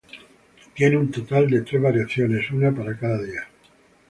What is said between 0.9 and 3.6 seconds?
un total de tres variaciones, una para cada día.